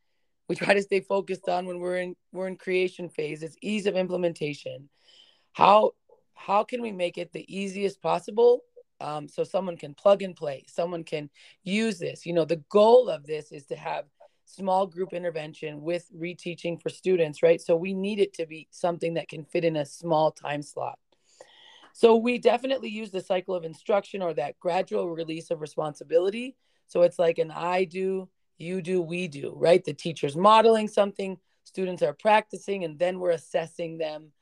we 0.49 0.56
try 0.56 0.75
to 0.75 0.82
stay 0.82 1.00
focused 1.00 1.49
on 1.49 1.66
when 1.66 1.80
we're 1.80 1.99
in 1.99 2.16
we're 2.32 2.49
in 2.49 2.56
creation 2.56 3.08
phase 3.08 3.42
is 3.42 3.56
ease 3.62 3.87
of 3.87 3.96
implementation. 3.96 4.88
How 5.52 5.92
how 6.35 6.64
can 6.64 6.82
we 6.82 6.92
make 6.92 7.18
it 7.18 7.32
the 7.32 7.44
easiest 7.54 8.00
possible? 8.00 8.62
Um, 9.00 9.28
so 9.28 9.44
someone 9.44 9.76
can 9.76 9.92
plug 9.92 10.23
and 10.23 10.35
play 10.35 10.64
someone 10.68 11.04
can 11.04 11.30
use 11.64 11.99
this. 11.99 12.25
You 12.26 12.32
know 12.32 12.44
the 12.44 12.62
goal 12.70 13.08
of 13.08 13.26
this 13.26 13.52
is 13.52 13.66
to 13.66 13.76
have 13.76 14.04
small 14.44 14.87
group 14.87 15.12
intervention 15.12 15.82
with 15.82 16.08
reteaching 16.16 16.80
for 16.80 16.88
students 16.88 17.42
right? 17.42 17.61
So 17.61 17.75
we 17.76 17.94
need 17.94 18.20
it 18.20 18.32
to 18.35 18.46
be 18.46 18.68
something 18.70 19.14
that 19.14 19.28
can 19.28 19.44
fit 19.44 19.64
in 19.64 19.76
a 19.76 19.85
small 19.85 20.30
time 20.30 20.62
slot 20.62 20.99
so 21.99 22.17
we 22.17 22.37
definitely 22.37 22.91
use 22.91 23.11
the 23.11 23.21
cycle 23.21 23.55
of 23.55 23.65
instruction 23.65 24.21
or 24.21 24.35
that 24.35 24.59
gradual 24.61 25.09
release 25.09 25.50
of 25.50 25.61
responsibility 25.61 26.57
so 26.87 27.03
it's 27.03 27.19
like 27.19 27.38
an 27.38 27.50
i 27.50 27.85
do 27.85 28.29
you 28.59 28.83
do 28.83 29.00
we 29.00 29.29
do 29.29 29.53
right 29.57 29.85
the 29.85 29.95
teacher's 29.95 30.37
modeling 30.37 30.88
something 30.88 31.38
students 31.65 32.03
are 32.03 32.15
practicing 32.15 32.85
and 32.85 32.99
then 32.99 33.19
we're 33.19 33.31
assessing 33.31 33.99
them 33.99 34.33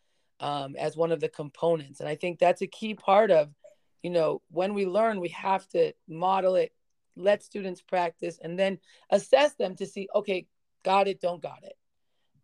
um, 0.40 0.74
as 0.76 0.96
one 0.96 1.12
of 1.12 1.20
the 1.20 1.28
components 1.28 2.00
and 2.00 2.08
i 2.08 2.14
think 2.14 2.38
that's 2.38 2.62
a 2.62 2.66
key 2.66 2.94
part 2.94 3.30
of 3.30 3.50
you 4.04 4.10
know, 4.10 4.42
when 4.50 4.74
we 4.74 4.84
learn, 4.84 5.18
we 5.18 5.30
have 5.30 5.66
to 5.70 5.94
model 6.06 6.56
it, 6.56 6.72
let 7.16 7.42
students 7.42 7.80
practice, 7.80 8.38
and 8.40 8.58
then 8.58 8.78
assess 9.10 9.54
them 9.54 9.74
to 9.76 9.86
see, 9.86 10.08
okay, 10.14 10.46
got 10.84 11.08
it, 11.08 11.22
don't 11.22 11.42
got 11.42 11.60
it. 11.62 11.72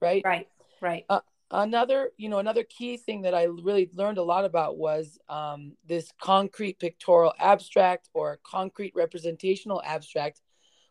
Right. 0.00 0.22
Right. 0.24 0.48
Right. 0.80 1.04
Uh, 1.10 1.20
another, 1.50 2.10
you 2.16 2.28
know, 2.28 2.38
another 2.38 2.64
key 2.64 2.96
thing 2.96 3.22
that 3.22 3.34
I 3.34 3.44
really 3.44 3.90
learned 3.94 4.18
a 4.18 4.22
lot 4.22 4.44
about 4.44 4.76
was 4.76 5.18
um, 5.28 5.72
this 5.86 6.10
concrete 6.20 6.78
pictorial 6.78 7.32
abstract 7.38 8.08
or 8.14 8.38
concrete 8.44 8.92
representational 8.94 9.82
abstract, 9.84 10.40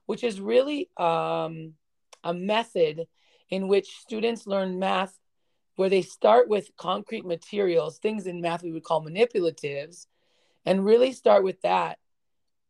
which 0.06 0.24
is 0.24 0.42
really 0.42 0.90
um, 0.98 1.74
a 2.24 2.34
method 2.34 3.08
in 3.50 3.68
which 3.68 3.88
students 4.00 4.46
learn 4.46 4.80
math 4.80 5.18
where 5.76 5.90
they 5.90 6.02
start 6.02 6.50
with 6.50 6.76
concrete 6.76 7.26
materials, 7.26 8.00
things 8.00 8.28
in 8.28 8.42
math 8.42 8.64
we 8.64 8.72
would 8.72 8.84
call 8.84 9.02
manipulatives, 9.04 10.08
and 10.66 10.84
really 10.84 11.14
start 11.14 11.44
with 11.44 11.62
that 11.62 11.98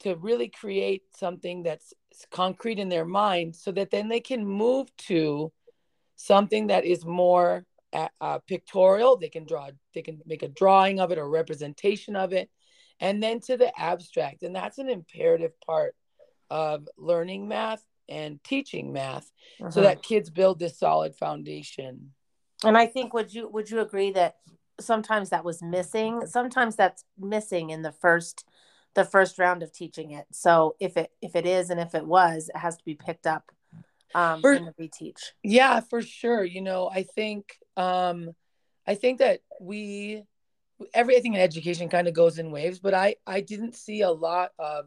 to 0.02 0.16
really 0.16 0.48
create 0.48 1.04
something 1.18 1.64
that's 1.64 1.94
concrete 2.32 2.78
in 2.78 2.88
their 2.88 3.06
mind 3.06 3.56
so 3.56 3.72
that 3.72 3.90
then 3.90 4.10
they 4.10 4.20
can 4.20 4.46
move 4.46 4.96
to 4.96 5.52
something 6.16 6.68
that 6.68 6.86
is 6.86 7.04
more 7.04 7.66
uh, 7.94 8.08
uh, 8.22 8.40
pictorial. 8.48 9.18
They 9.18 9.30
can 9.30 9.46
draw 9.46 9.70
they 9.94 10.02
can 10.02 10.20
make 10.26 10.44
a 10.44 10.48
drawing 10.48 11.00
of 11.00 11.12
it 11.12 11.18
or 11.18 11.30
representation 11.30 12.16
of 12.16 12.34
it. 12.34 12.50
And 13.00 13.24
then 13.24 13.40
to 13.42 13.56
the 13.56 13.72
abstract. 13.80 14.44
And 14.44 14.56
that's 14.56 14.78
an 14.78 14.90
imperative 14.90 15.54
part 15.62 15.96
of 16.50 16.88
learning 16.98 17.48
math 17.48 17.84
and 18.10 18.44
teaching 18.44 18.92
math 18.92 19.32
uh-huh. 19.62 19.72
so 19.72 19.82
that 19.82 20.04
kids 20.04 20.30
build 20.30 20.60
this 20.60 20.78
solid 20.78 21.16
foundation. 21.16 22.12
And 22.64 22.78
i 22.78 22.88
think 22.88 23.14
would 23.14 23.34
you 23.34 23.48
would 23.48 23.70
you 23.70 23.80
agree 23.80 24.12
that 24.12 24.36
sometimes 24.80 25.30
that 25.30 25.46
was 25.46 25.62
missing? 25.62 26.26
Sometimes 26.26 26.76
that's 26.76 27.04
missing 27.18 27.70
in 27.70 27.82
the 27.82 27.92
first 27.92 28.46
the 28.96 29.06
first 29.06 29.38
round 29.38 29.62
of 29.62 29.72
teaching 29.72 30.12
it. 30.12 30.26
So 30.32 30.76
if 30.80 30.98
it 30.98 31.12
if 31.22 31.36
it 31.36 31.46
is 31.46 31.70
and 31.70 31.80
if 31.80 31.96
it 31.96 32.06
was 32.06 32.50
it 32.54 32.58
has 32.58 32.78
to 32.78 32.86
be 32.86 32.96
picked 32.96 33.28
up 33.28 33.52
um 34.16 34.42
for, 34.42 34.54
in 34.54 34.66
the 34.66 34.74
reteach 34.74 35.32
yeah 35.44 35.80
for 35.80 36.02
sure 36.02 36.44
you 36.44 36.62
know 36.62 36.90
i 36.94 37.04
think 37.04 37.58
um 37.78 38.32
i 38.88 38.96
think 38.96 39.20
that 39.20 39.42
we 39.62 40.24
everything 40.94 41.34
in 41.34 41.42
education 41.42 41.90
kind 41.90 42.08
of 42.08 42.14
goes 42.14 42.40
in 42.40 42.52
waves 42.52 42.80
but 42.80 42.94
i 42.94 43.16
i 43.28 43.42
didn't 43.42 43.76
see 43.76 44.02
a 44.02 44.12
lot 44.12 44.52
of 44.58 44.86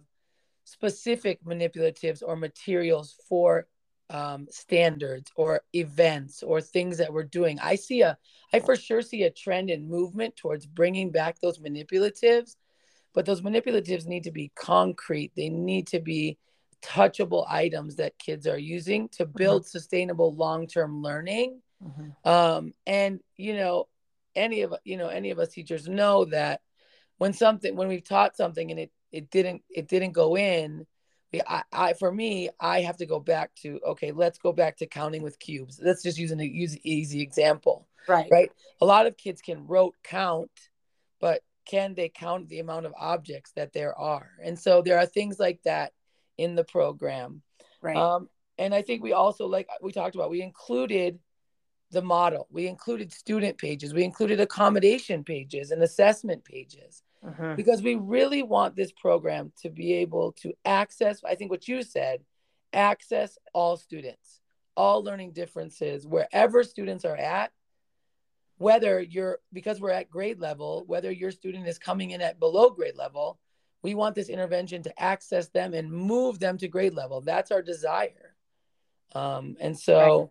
specific 0.64 1.44
manipulatives 1.44 2.22
or 2.24 2.36
materials 2.36 3.14
for 3.28 3.66
um, 4.12 4.46
standards 4.50 5.30
or 5.36 5.62
events 5.74 6.42
or 6.42 6.60
things 6.60 6.98
that 6.98 7.12
we're 7.12 7.22
doing. 7.24 7.58
I 7.60 7.76
see 7.76 8.02
a, 8.02 8.18
I 8.52 8.60
for 8.60 8.76
sure 8.76 9.00
see 9.02 9.22
a 9.24 9.30
trend 9.30 9.70
in 9.70 9.88
movement 9.88 10.36
towards 10.36 10.66
bringing 10.66 11.10
back 11.10 11.40
those 11.40 11.58
manipulatives, 11.58 12.56
but 13.14 13.24
those 13.24 13.40
manipulatives 13.40 14.06
need 14.06 14.24
to 14.24 14.30
be 14.30 14.52
concrete. 14.54 15.32
They 15.34 15.48
need 15.48 15.86
to 15.88 16.00
be 16.00 16.36
touchable 16.82 17.46
items 17.48 17.96
that 17.96 18.18
kids 18.18 18.46
are 18.46 18.58
using 18.58 19.08
to 19.10 19.24
mm-hmm. 19.24 19.38
build 19.38 19.62
mm-hmm. 19.62 19.68
sustainable 19.68 20.34
long-term 20.34 21.02
learning. 21.02 21.60
Mm-hmm. 21.82 22.28
Um, 22.28 22.74
and 22.86 23.20
you 23.36 23.54
know, 23.54 23.88
any 24.34 24.62
of 24.62 24.74
you 24.84 24.96
know 24.96 25.08
any 25.08 25.30
of 25.30 25.38
us 25.38 25.50
teachers 25.50 25.88
know 25.88 26.24
that 26.26 26.60
when 27.18 27.32
something 27.32 27.76
when 27.76 27.88
we've 27.88 28.04
taught 28.04 28.36
something 28.36 28.70
and 28.70 28.80
it 28.80 28.90
it 29.10 29.30
didn't 29.30 29.62
it 29.70 29.88
didn't 29.88 30.12
go 30.12 30.36
in 30.36 30.86
I, 31.46 31.62
I 31.72 31.92
for 31.94 32.12
me 32.12 32.50
i 32.60 32.82
have 32.82 32.98
to 32.98 33.06
go 33.06 33.20
back 33.20 33.54
to 33.62 33.80
okay 33.86 34.12
let's 34.12 34.38
go 34.38 34.52
back 34.52 34.78
to 34.78 34.86
counting 34.86 35.22
with 35.22 35.38
cubes 35.38 35.80
let's 35.82 36.02
just 36.02 36.18
use 36.18 36.30
an 36.30 36.40
easy, 36.40 36.80
easy 36.84 37.22
example 37.22 37.88
right 38.08 38.28
right 38.30 38.50
a 38.80 38.86
lot 38.86 39.06
of 39.06 39.16
kids 39.16 39.40
can 39.40 39.66
rote 39.66 39.94
count 40.02 40.50
but 41.20 41.42
can 41.64 41.94
they 41.94 42.08
count 42.08 42.48
the 42.48 42.58
amount 42.58 42.86
of 42.86 42.92
objects 42.98 43.52
that 43.52 43.72
there 43.72 43.96
are 43.96 44.30
and 44.42 44.58
so 44.58 44.82
there 44.82 44.98
are 44.98 45.06
things 45.06 45.38
like 45.38 45.60
that 45.64 45.92
in 46.42 46.54
the 46.54 46.64
program. 46.64 47.42
Right. 47.80 47.96
Um, 47.96 48.28
and 48.58 48.74
i 48.74 48.82
think 48.82 49.02
we 49.02 49.14
also 49.14 49.46
like 49.46 49.66
we 49.80 49.92
talked 49.92 50.14
about 50.14 50.30
we 50.30 50.42
included 50.42 51.18
the 51.92 52.02
model. 52.02 52.48
We 52.50 52.66
included 52.66 53.12
student 53.12 53.58
pages. 53.58 53.94
We 53.94 54.02
included 54.02 54.40
accommodation 54.40 55.22
pages 55.22 55.70
and 55.70 55.82
assessment 55.82 56.42
pages 56.44 57.02
uh-huh. 57.24 57.54
because 57.54 57.82
we 57.82 57.94
really 57.94 58.42
want 58.42 58.74
this 58.74 58.90
program 58.90 59.52
to 59.62 59.70
be 59.70 59.92
able 59.94 60.32
to 60.40 60.52
access, 60.64 61.20
I 61.22 61.34
think 61.34 61.50
what 61.50 61.68
you 61.68 61.82
said, 61.82 62.20
access 62.72 63.38
all 63.52 63.76
students, 63.76 64.40
all 64.74 65.04
learning 65.04 65.32
differences, 65.32 66.06
wherever 66.06 66.64
students 66.64 67.04
are 67.04 67.16
at, 67.16 67.52
whether 68.56 69.00
you're, 69.00 69.38
because 69.52 69.78
we're 69.78 69.90
at 69.90 70.10
grade 70.10 70.40
level, 70.40 70.84
whether 70.86 71.12
your 71.12 71.30
student 71.30 71.68
is 71.68 71.78
coming 71.78 72.12
in 72.12 72.22
at 72.22 72.40
below 72.40 72.70
grade 72.70 72.96
level, 72.96 73.38
we 73.82 73.94
want 73.94 74.14
this 74.14 74.28
intervention 74.28 74.82
to 74.84 75.02
access 75.02 75.48
them 75.48 75.74
and 75.74 75.90
move 75.90 76.38
them 76.38 76.58
to 76.58 76.68
grade 76.68 76.94
level. 76.94 77.20
That's 77.20 77.50
our 77.50 77.62
desire. 77.62 78.34
Um, 79.14 79.56
and 79.60 79.78
so, 79.78 80.20
right. 80.20 80.28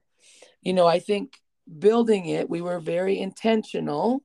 you 0.62 0.74
know, 0.74 0.88
I 0.88 1.00
think 1.00 1.40
building 1.80 2.28
it, 2.28 2.50
we 2.50 2.62
were 2.62 2.80
very 2.80 3.20
intentional 3.20 4.24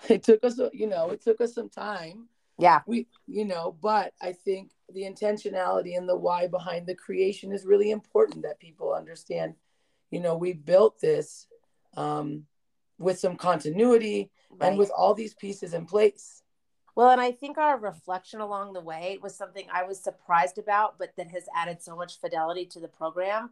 it 0.08 0.22
took 0.22 0.44
us 0.44 0.58
you 0.72 0.86
know 0.86 1.10
it 1.10 1.22
took 1.22 1.40
us 1.40 1.54
some 1.54 1.68
time 1.68 2.28
yeah 2.58 2.80
we 2.86 3.06
you 3.26 3.44
know 3.44 3.76
but 3.82 4.12
i 4.20 4.32
think 4.32 4.70
the 4.92 5.02
intentionality 5.02 5.96
and 5.96 6.08
the 6.08 6.16
why 6.16 6.46
behind 6.46 6.86
the 6.86 6.94
creation 6.94 7.52
is 7.52 7.66
really 7.66 7.90
important 7.90 8.42
that 8.42 8.58
people 8.58 8.92
understand 8.92 9.54
you 10.10 10.20
know 10.20 10.36
we 10.36 10.52
built 10.52 11.00
this 11.00 11.46
um, 11.96 12.44
with 12.98 13.18
some 13.18 13.36
continuity 13.36 14.30
right. 14.50 14.68
and 14.68 14.78
with 14.78 14.90
all 14.90 15.14
these 15.14 15.34
pieces 15.34 15.74
in 15.74 15.84
place 15.84 16.42
well 16.94 17.10
and 17.10 17.20
i 17.20 17.30
think 17.30 17.58
our 17.58 17.78
reflection 17.78 18.40
along 18.40 18.72
the 18.72 18.80
way 18.80 19.18
was 19.22 19.34
something 19.34 19.66
i 19.72 19.82
was 19.82 19.98
surprised 19.98 20.58
about 20.58 20.98
but 20.98 21.14
that 21.16 21.28
has 21.28 21.44
added 21.56 21.80
so 21.82 21.96
much 21.96 22.20
fidelity 22.20 22.64
to 22.64 22.80
the 22.80 22.88
program 22.88 23.50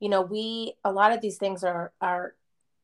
you 0.00 0.08
know 0.08 0.22
we 0.22 0.74
a 0.84 0.92
lot 0.92 1.12
of 1.12 1.20
these 1.20 1.36
things 1.36 1.64
are 1.64 1.92
are 2.00 2.34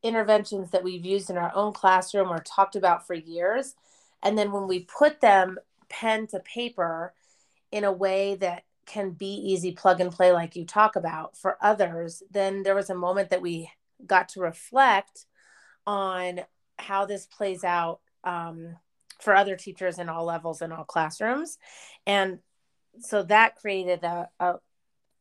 interventions 0.03 0.71
that 0.71 0.85
we've 0.85 1.05
used 1.05 1.31
in 1.31 1.37
our 1.37 1.53
own 1.55 1.73
classroom 1.73 2.29
or 2.29 2.39
talked 2.39 2.77
about 2.77 3.07
for 3.07 3.15
years. 3.15 3.75
And 4.23 4.37
then 4.37 4.53
when 4.53 4.67
we 4.67 4.81
put 4.81 5.21
them 5.21 5.59
pen 5.89 6.27
to 6.29 6.41
paper 6.41 7.15
in 7.73 7.85
a 7.85 7.93
way 7.93 8.37
that 8.37 8.65
can 8.87 9.11
be 9.11 9.35
easy 9.35 9.73
plug 9.73 10.01
and 10.01 10.13
play, 10.13 10.33
like 10.33 10.57
you 10.57 10.65
talk 10.65 10.97
about 10.97 11.37
for 11.37 11.59
others, 11.61 12.23
then 12.31 12.63
there 12.63 12.75
was 12.75 12.91
a 12.91 12.95
moment 12.95 13.31
that 13.31 13.43
we 13.43 13.71
got 14.07 14.29
to 14.31 14.41
reflect 14.41 15.27
on 15.87 16.41
how 16.79 17.05
this 17.05 17.27
plays 17.27 17.65
out 17.65 18.01
um, 18.25 18.77
for 19.21 19.35
other 19.35 19.57
teachers 19.57 19.99
in 19.99 20.09
all 20.09 20.25
levels 20.25 20.63
in 20.63 20.73
all 20.73 20.85
classrooms. 20.85 21.59
And 22.07 22.39
so 23.01 23.23
that 23.25 23.57
created 23.57 24.05
a, 24.05 24.29
a 24.41 24.55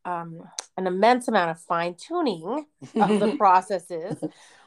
um, 0.06 0.44
an 0.78 0.88
immense 0.88 1.28
amount 1.28 1.52
of 1.52 1.60
fine 1.60 1.96
tuning 1.96 2.66
of 2.96 3.20
the 3.20 3.36
processes 3.38 4.16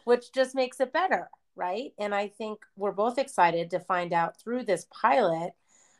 which 0.05 0.33
just 0.33 0.55
makes 0.55 0.81
it 0.81 0.93
better, 0.93 1.31
right? 1.57 1.93
And 1.99 2.15
I 2.15 2.29
think 2.29 2.61
we're 2.77 2.93
both 2.93 3.19
excited 3.19 3.71
to 3.71 3.81
find 3.81 4.13
out 4.13 4.41
through 4.41 4.65
this 4.65 4.87
pilot 4.91 5.53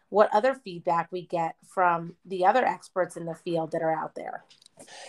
what 0.09 0.35
other 0.35 0.55
feedback 0.55 1.11
we 1.13 1.27
get 1.27 1.55
from 1.67 2.17
the 2.25 2.47
other 2.47 2.65
experts 2.65 3.17
in 3.17 3.25
the 3.25 3.35
field 3.35 3.73
that 3.73 3.83
are 3.83 3.95
out 3.95 4.15
there. 4.15 4.45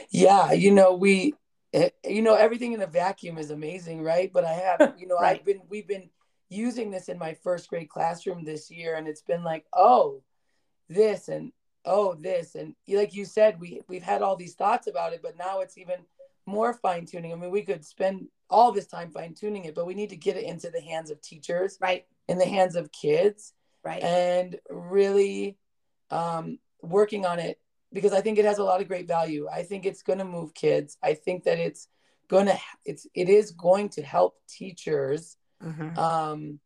Yeah, 0.09 0.51
you 0.51 0.71
know, 0.71 0.93
we 0.93 1.33
eh, 1.73 1.89
you 2.05 2.21
know 2.21 2.35
everything 2.35 2.73
in 2.73 2.81
a 2.81 2.87
vacuum 2.87 3.37
is 3.37 3.49
amazing, 3.49 4.03
right? 4.03 4.31
But 4.31 4.45
I 4.45 4.53
have, 4.53 4.93
you 4.99 5.07
know, 5.07 5.15
right. 5.15 5.39
I've 5.39 5.45
been 5.45 5.61
we've 5.69 5.87
been 5.87 6.09
using 6.51 6.91
this 6.91 7.10
in 7.10 7.17
my 7.17 7.34
first 7.34 7.70
grade 7.70 7.89
classroom 7.89 8.43
this 8.43 8.70
year 8.70 8.96
and 8.96 9.08
it's 9.08 9.22
been 9.22 9.43
like 9.43 9.65
oh 9.74 10.22
this 10.89 11.29
and 11.29 11.51
oh 11.86 12.13
this. 12.13 12.55
And 12.55 12.75
like 12.89 13.15
you 13.15 13.25
said 13.25 13.60
we 13.60 13.81
we've 13.88 14.03
had 14.03 14.22
all 14.22 14.36
these 14.36 14.55
thoughts 14.55 14.88
about 14.88 15.13
it 15.13 15.22
but 15.24 15.38
now 15.38 15.62
it's 15.62 15.77
even 15.77 16.00
more 16.46 16.74
fine 16.74 17.05
tuning 17.05 17.31
i 17.31 17.36
mean 17.36 17.51
we 17.51 17.62
could 17.62 17.86
spend 17.86 18.27
all 18.50 18.72
this 18.72 18.88
time 18.88 19.12
fine 19.12 19.34
tuning 19.34 19.65
it 19.65 19.75
but 19.75 19.86
we 19.86 19.93
need 19.93 20.10
to 20.10 20.15
get 20.15 20.36
it 20.36 20.43
into 20.43 20.70
the 20.70 20.81
hands 20.81 21.10
of 21.12 21.22
teachers 21.22 21.77
right. 21.79 22.05
in 22.27 22.38
the 22.38 22.46
hands 22.46 22.75
of 22.75 22.91
kids 22.91 23.53
right. 23.86 24.03
and 24.03 24.60
really 24.70 25.58
um, 26.10 26.58
working 26.81 27.25
on 27.25 27.39
it 27.39 27.60
because 27.93 28.12
i 28.12 28.22
think 28.22 28.38
it 28.38 28.46
has 28.46 28.58
a 28.58 28.63
lot 28.63 28.81
of 28.81 28.88
great 28.88 29.08
value. 29.08 29.48
I 29.51 29.63
think 29.63 29.86
it's 29.86 30.03
going 30.03 30.20
to 30.20 30.25
move 30.25 30.53
kids. 30.53 30.98
I 31.01 31.13
think 31.13 31.43
that 31.43 31.60
it's 31.60 31.88
going 32.27 32.48
to 32.48 32.58
it's 32.86 33.08
it 33.13 33.29
is 33.29 33.51
going 33.51 33.89
to 33.89 34.01
help 34.01 34.38
teachers 34.48 35.38
mm-hmm. 35.63 35.97
um, 35.97 36.59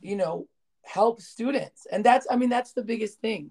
you 0.00 0.16
know, 0.16 0.46
help 0.82 1.20
students. 1.20 1.86
And 1.90 2.04
that's, 2.04 2.26
I 2.30 2.36
mean, 2.36 2.48
that's 2.48 2.72
the 2.72 2.82
biggest 2.82 3.20
thing. 3.20 3.50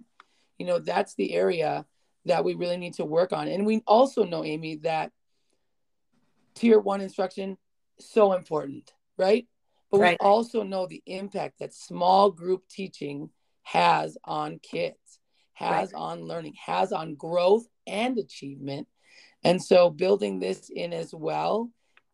You 0.57 0.65
know, 0.65 0.79
that's 0.79 1.15
the 1.15 1.33
area 1.33 1.85
that 2.25 2.43
we 2.43 2.55
really 2.55 2.77
need 2.77 2.95
to 2.95 3.05
work 3.05 3.33
on. 3.33 3.47
And 3.47 3.65
we 3.65 3.81
also 3.85 4.23
know, 4.23 4.43
Amy, 4.43 4.77
that 4.77 5.11
tier 6.55 6.79
one 6.79 7.01
instruction, 7.01 7.57
so 7.99 8.33
important, 8.33 8.93
right? 9.17 9.47
But 9.91 9.99
right. 9.99 10.17
we 10.19 10.25
also 10.25 10.63
know 10.63 10.87
the 10.87 11.03
impact 11.05 11.59
that 11.59 11.73
small 11.73 12.31
group 12.31 12.67
teaching 12.69 13.29
has 13.63 14.17
on 14.23 14.59
kids, 14.59 15.19
has 15.53 15.93
right. 15.93 15.99
on 15.99 16.21
learning, 16.23 16.55
has 16.65 16.91
on 16.91 17.15
growth 17.15 17.67
and 17.85 18.17
achievement. 18.17 18.87
And 19.43 19.61
so 19.61 19.89
building 19.89 20.39
this 20.39 20.69
in 20.69 20.91
as 20.91 21.13
well 21.13 21.69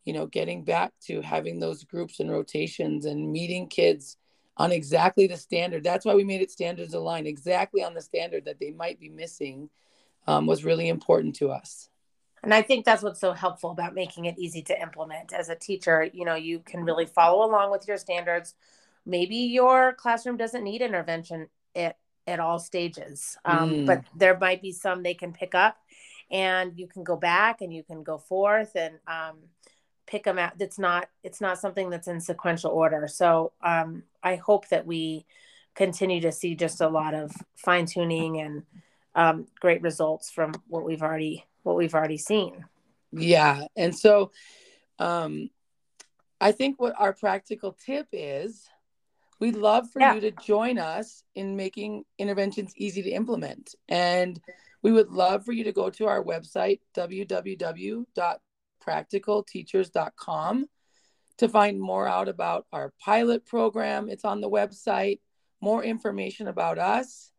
you 0.05 0.13
know, 0.13 0.25
getting 0.25 0.63
back 0.63 0.91
to 1.07 1.21
having 1.21 1.59
those 1.59 1.83
groups 1.83 2.19
and 2.19 2.31
rotations 2.31 3.05
and 3.05 3.31
meeting 3.31 3.67
kids 3.67 4.17
on 4.57 4.71
exactly 4.71 5.27
the 5.27 5.37
standard. 5.37 5.83
That's 5.83 6.05
why 6.05 6.15
we 6.15 6.23
made 6.23 6.41
it 6.41 6.51
standards 6.51 6.93
aligned, 6.93 7.27
exactly 7.27 7.83
on 7.83 7.93
the 7.93 8.01
standard 8.01 8.45
that 8.45 8.59
they 8.59 8.71
might 8.71 8.99
be 8.99 9.09
missing 9.09 9.69
um, 10.27 10.45
was 10.45 10.65
really 10.65 10.89
important 10.89 11.35
to 11.37 11.49
us. 11.49 11.89
And 12.43 12.53
I 12.53 12.61
think 12.63 12.85
that's 12.85 13.03
what's 13.03 13.19
so 13.19 13.33
helpful 13.33 13.71
about 13.71 13.93
making 13.93 14.25
it 14.25 14.37
easy 14.39 14.63
to 14.63 14.81
implement. 14.81 15.31
As 15.31 15.49
a 15.49 15.55
teacher, 15.55 16.09
you 16.11 16.25
know, 16.25 16.35
you 16.35 16.59
can 16.59 16.83
really 16.83 17.05
follow 17.05 17.45
along 17.45 17.71
with 17.71 17.87
your 17.87 17.97
standards. 17.97 18.55
Maybe 19.05 19.35
your 19.35 19.93
classroom 19.93 20.37
doesn't 20.37 20.63
need 20.63 20.81
intervention 20.81 21.49
at, 21.75 21.97
at 22.25 22.39
all 22.39 22.57
stages, 22.57 23.37
um, 23.45 23.69
mm. 23.69 23.85
but 23.85 24.03
there 24.15 24.37
might 24.37 24.61
be 24.61 24.71
some 24.71 25.03
they 25.03 25.13
can 25.13 25.33
pick 25.33 25.53
up 25.53 25.77
and 26.31 26.77
you 26.77 26.87
can 26.87 27.03
go 27.03 27.15
back 27.15 27.61
and 27.61 27.73
you 27.73 27.83
can 27.83 28.03
go 28.03 28.17
forth 28.17 28.75
and 28.75 28.95
um, 29.07 29.37
pick 30.07 30.23
them 30.23 30.39
out 30.39 30.57
that's 30.57 30.79
not 30.79 31.07
it's 31.23 31.41
not 31.41 31.59
something 31.59 31.89
that's 31.89 32.07
in 32.07 32.19
sequential 32.19 32.71
order. 32.71 33.07
So 33.07 33.53
um, 33.63 34.03
i 34.23 34.35
hope 34.35 34.67
that 34.69 34.85
we 34.85 35.25
continue 35.75 36.21
to 36.21 36.31
see 36.31 36.55
just 36.55 36.81
a 36.81 36.89
lot 36.89 37.13
of 37.13 37.31
fine 37.55 37.85
tuning 37.85 38.39
and 38.39 38.63
um, 39.15 39.47
great 39.59 39.81
results 39.81 40.29
from 40.29 40.53
what 40.67 40.83
we've 40.83 41.01
already 41.01 41.45
what 41.63 41.75
we've 41.75 41.95
already 41.95 42.17
seen. 42.17 42.65
Yeah 43.11 43.65
and 43.75 43.95
so 43.97 44.31
um, 44.99 45.49
i 46.39 46.51
think 46.51 46.79
what 46.79 46.93
our 46.97 47.13
practical 47.13 47.73
tip 47.73 48.07
is 48.11 48.69
we'd 49.41 49.55
love 49.55 49.89
for 49.89 49.99
yeah. 49.99 50.13
you 50.13 50.21
to 50.21 50.31
join 50.31 50.77
us 50.77 51.23
in 51.35 51.57
making 51.57 52.05
interventions 52.17 52.73
easy 52.77 53.01
to 53.01 53.09
implement. 53.09 53.75
And 53.89 54.39
we 54.83 54.91
would 54.93 55.09
love 55.09 55.43
for 55.43 55.51
you 55.51 55.65
to 55.65 55.73
go 55.73 55.89
to 55.89 56.05
our 56.05 56.23
website 56.23 56.79
www 56.95 58.05
practicalteachers.com 58.85 60.65
to 61.37 61.49
find 61.49 61.79
more 61.79 62.07
out 62.07 62.27
about 62.27 62.65
our 62.71 62.93
pilot 62.99 63.45
program. 63.45 64.09
It's 64.09 64.25
on 64.25 64.41
the 64.41 64.49
website, 64.49 65.19
more 65.59 65.83
information 65.83 66.47
about 66.47 66.77
us. 66.77 67.31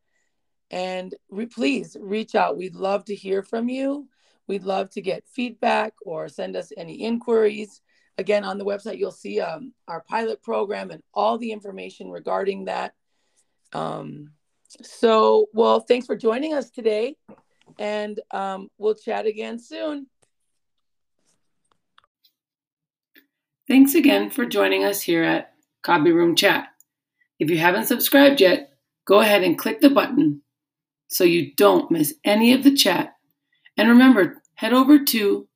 And 0.71 1.15
re- 1.31 1.47
please 1.47 1.97
reach 2.01 2.35
out. 2.35 2.57
We'd 2.57 2.75
love 2.75 3.05
to 3.07 3.15
hear 3.15 3.43
from 3.43 3.69
you. 3.69 4.09
We'd 4.49 4.65
love 4.65 4.91
to 4.91 5.01
get 5.01 5.29
feedback 5.29 5.95
or 6.05 6.29
send 6.29 6.57
us 6.57 6.73
any 6.77 7.03
inquiries. 7.03 7.81
Again, 8.19 8.45
on 8.45 8.59
the 8.59 8.65
website, 8.65 8.99
you'll 8.99 9.11
see 9.11 9.41
um, 9.41 9.73
our 9.87 10.03
pilot 10.03 10.43
program 10.43 10.91
and 10.91 11.03
all 11.15 11.39
the 11.39 11.53
information 11.53 12.11
regarding 12.11 12.65
that. 12.65 12.95
Um, 13.73 14.33
so, 14.83 15.47
well, 15.53 15.81
thanks 15.81 16.07
for 16.07 16.17
joining 16.17 16.55
us 16.55 16.71
today. 16.71 17.17
And 17.79 18.21
um, 18.31 18.69
we'll 18.79 18.95
chat 18.95 19.27
again 19.27 19.59
soon. 19.59 20.07
Thanks 23.69 23.95
again 23.95 24.31
for 24.31 24.45
joining 24.45 24.85
us 24.85 25.03
here 25.03 25.23
at 25.23 25.53
Copy 25.83 26.11
Room 26.11 26.35
Chat. 26.35 26.67
If 27.39 27.49
you 27.49 27.59
haven't 27.59 27.87
subscribed 27.87 28.41
yet, 28.41 28.73
go 29.07 29.21
ahead 29.21 29.45
and 29.45 29.57
click 29.59 29.81
the 29.81 29.91
button 29.91 30.43
so 31.09 31.25
you 31.25 31.55
don't 31.55 31.91
miss 31.91 32.15
any 32.25 32.53
of 32.53 32.63
the 32.65 32.75
chat. 32.75 33.15
And 33.77 33.89
remember, 33.89 34.43
head 34.55 34.73
over 34.73 35.05
to 35.05 35.49